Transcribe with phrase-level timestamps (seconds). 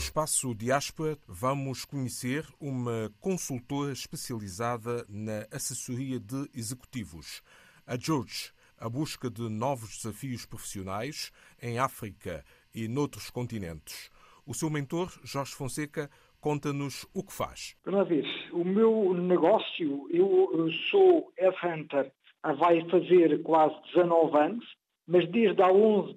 [0.00, 7.42] espaço Diáspora, vamos conhecer uma consultora especializada na assessoria de executivos.
[7.86, 11.30] A George, a busca de novos desafios profissionais
[11.60, 12.42] em África
[12.74, 14.10] e noutros continentes.
[14.46, 17.76] O seu mentor, Jorge Fonseca, conta-nos o que faz.
[17.86, 22.10] Uma vez, o meu negócio, eu sou headhunter,
[22.42, 24.79] vai fazer quase 19 anos,
[25.10, 26.14] mas desde há 11,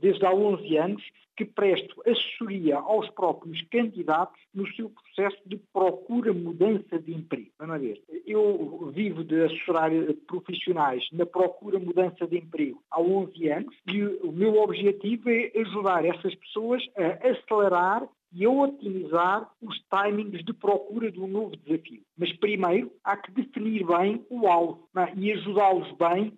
[0.00, 1.02] desde há 11 anos
[1.36, 7.50] que presto assessoria aos próprios candidatos no seu processo de procura mudança de emprego.
[7.58, 8.00] Vamos ver.
[8.24, 9.90] Eu vivo de assessorar
[10.26, 16.04] profissionais na procura mudança de emprego há 11 anos e o meu objetivo é ajudar
[16.04, 22.02] essas pessoas a acelerar e a otimizar os timings de procura de um novo desafio.
[22.18, 25.12] Mas primeiro há que definir bem o alvo é?
[25.16, 26.32] e ajudá-los bem,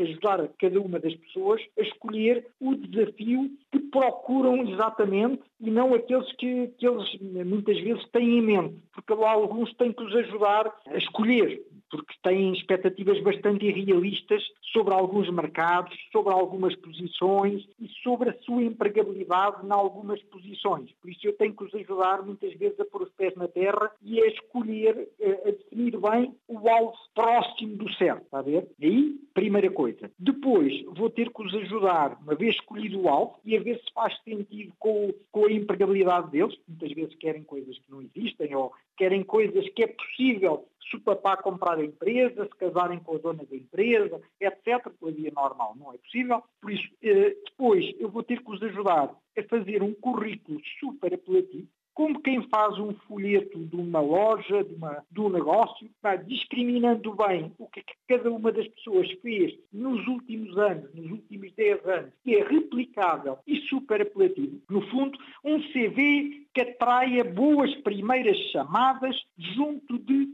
[0.00, 6.30] ajudar cada uma das pessoas a escolher o desafio que procuram exatamente e não aqueles
[6.36, 10.96] que, que eles muitas vezes têm em mente, porque alguns têm que os ajudar a
[10.96, 18.38] escolher porque têm expectativas bastante irrealistas sobre alguns mercados, sobre algumas posições e sobre a
[18.38, 20.90] sua empregabilidade em algumas posições.
[21.02, 23.92] Por isso eu tenho que os ajudar muitas vezes a pôr os pés na terra
[24.02, 25.06] e a escolher,
[25.46, 28.66] a definir bem o alvo próximo do certo, está a ver?
[28.82, 30.10] Aí, primeira coisa.
[30.18, 33.92] Depois vou ter que os ajudar, uma vez escolhido o alvo, e a ver se
[33.92, 36.56] faz sentido com, com a empregabilidade deles.
[36.66, 41.00] Muitas vezes querem coisas que não existem ou querem coisas que é possível se o
[41.00, 44.90] papá comprar a empresa, se casarem com a dona da empresa, etc.
[44.98, 46.42] Pela via normal não é possível.
[46.60, 51.14] Por isso, eh, depois eu vou ter que os ajudar a fazer um currículo super
[51.14, 56.16] apelativo, como quem faz um folheto de uma loja, de, uma, de um negócio, tá,
[56.16, 61.52] discriminando bem o que, é cada uma das pessoas fez nos últimos anos, nos últimos
[61.52, 64.60] 10 anos, que é replicável e super apelativo.
[64.70, 70.26] No fundo, um CV que atraia boas primeiras chamadas junto de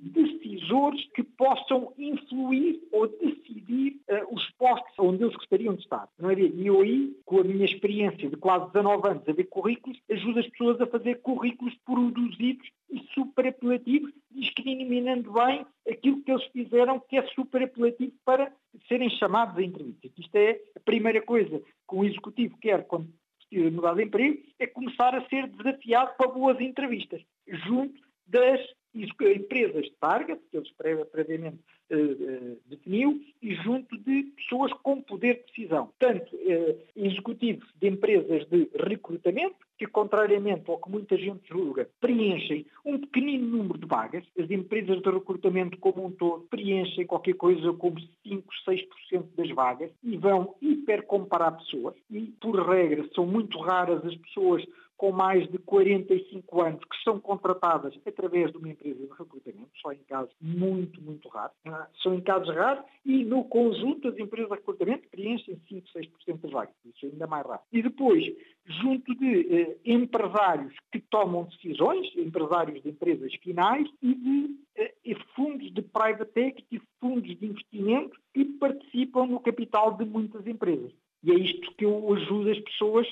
[0.68, 6.08] decisores que possam influir ou decidir uh, os postos onde eles gostariam de estar.
[6.18, 6.34] Não é?
[6.34, 10.40] E eu aí, com a minha experiência de quase 19 anos a ver currículos, ajudo
[10.40, 17.00] as pessoas a fazer currículos produzidos e super apelativos, discriminando bem aquilo que eles fizeram
[17.00, 18.52] que é super apelativo para
[18.86, 20.08] serem chamados a entrevista.
[20.18, 23.08] Isto é a primeira coisa que um executivo quer quando
[23.50, 28.60] decide mudar de emprego, é começar a ser desafiado para boas entrevistas, junto das
[28.94, 30.70] empresas de target, que eles
[31.12, 31.58] previamente
[31.90, 35.90] uh, uh, definiu, e junto de pessoas com poder de decisão.
[35.98, 42.66] Tanto uh, executivos de empresas de recrutamento, que contrariamente ao que muita gente julga, preenchem
[42.84, 44.24] um pequenino número de vagas.
[44.38, 49.90] As empresas de recrutamento como um todo preenchem qualquer coisa como 5, 6% das vagas
[50.02, 51.94] e vão hipercomparar pessoas.
[52.10, 54.64] E, por regra, são muito raras as pessoas
[54.98, 59.92] com mais de 45 anos que são contratadas através de uma empresa de recrutamento, só
[59.92, 61.56] em casos muito, muito raros.
[61.64, 65.86] Ah, são em casos raros e no conjunto as empresas de recrutamento preenchem 5,
[66.26, 66.74] 6% das vagas.
[66.84, 67.62] Isso é ainda mais raro.
[67.72, 68.24] E depois,
[68.66, 75.72] junto de eh, empresários que tomam decisões, empresários de empresas finais e de eh, fundos
[75.72, 80.92] de private equity, fundos de investimento que participam no capital de muitas empresas.
[81.22, 83.06] E é isto que eu ajudo as pessoas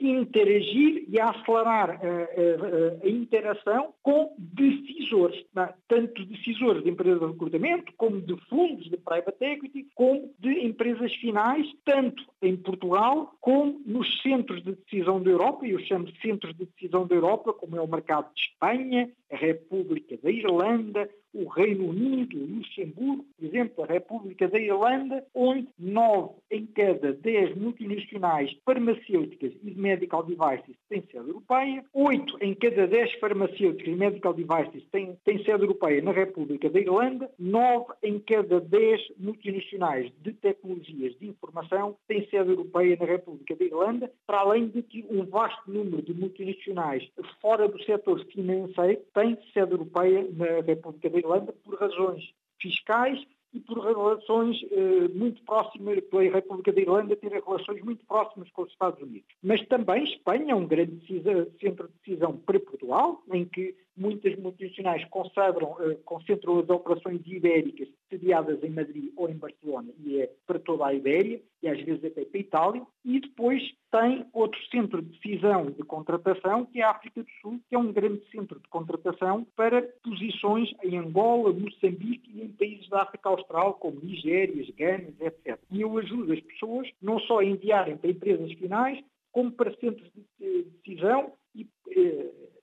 [0.00, 5.72] interagir e a acelerar a, a, a interação com decisores, é?
[5.88, 11.14] tanto decisores de empresas de recrutamento, como de fundos de private equity, como de empresas
[11.14, 16.20] finais, tanto em Portugal como nos centros de decisão da Europa, e eu chamo de
[16.20, 21.08] centros de decisão da Europa, como é o mercado de Espanha, a República da Irlanda,
[21.32, 27.56] o Reino Unido, Luxemburgo, por exemplo, a República da Irlanda, onde nove em cada dez
[27.56, 34.34] multinacionais farmacêuticas e medical devices têm sede europeia, oito em cada dez farmacêuticas e medical
[34.34, 40.32] devices têm, têm sede europeia na República da Irlanda, nove em cada dez multinacionais de
[40.32, 45.24] tecnologias de informação têm sede europeia na República da Irlanda, para além de que um
[45.24, 47.08] vasto número de multinacionais
[47.40, 53.18] fora do setor financeiro têm sede europeia na República da Irlanda por razões fiscais
[53.52, 58.62] e por relações eh, muito próximas, pela República da Irlanda ter relações muito próximas com
[58.62, 59.28] os Estados Unidos.
[59.42, 64.38] Mas também Espanha é um grande decisa, centro de decisão para Portugal, em que muitas
[64.38, 70.30] multinacionais concentram, eh, concentram as operações ibéricas sediadas em Madrid ou em Barcelona, e é
[70.46, 74.60] para toda a Ibéria, e às vezes até para a Itália, e depois tem outro
[74.70, 78.22] centro de decisão de contratação, que é a África do Sul, que é um grande
[78.30, 84.00] centro de contratação para posições em Angola, Moçambique e em países da África Austral, como
[84.00, 85.58] Nigérias, Ganas, etc.
[85.70, 90.10] E eu ajudo as pessoas não só a enviarem para empresas finais, como para centros
[90.38, 91.66] de decisão e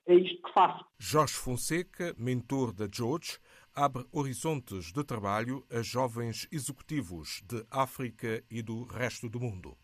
[0.06, 0.84] é isto que faço.
[0.98, 3.38] Jorge Fonseca, mentor da George,
[3.80, 9.74] abre horizontes de trabalho a jovens executivos de África e do resto do mundo.